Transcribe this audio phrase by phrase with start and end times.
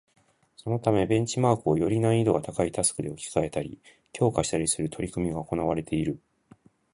[0.57, 3.79] そのためベンチマークをより難易度が高いタスクで置き換えたり、
[4.13, 6.19] 強化したりする取り組みが行われている